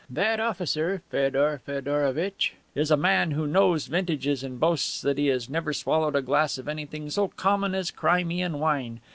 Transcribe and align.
That 0.09 0.39
officer, 0.39 1.03
Feodor 1.11 1.61
Feodorovitch, 1.63 2.55
is 2.73 2.89
a 2.89 2.97
man 2.97 3.29
who 3.33 3.45
knows 3.45 3.85
vintages 3.85 4.43
and 4.43 4.59
boasts 4.59 4.99
that 5.01 5.19
he 5.19 5.27
has 5.27 5.47
never 5.47 5.73
swallowed 5.73 6.15
a 6.15 6.23
glass 6.23 6.57
of 6.57 6.67
anything 6.67 7.07
so 7.11 7.27
common 7.27 7.75
as 7.75 7.91
Crimean 7.91 8.57
wine. 8.57 8.99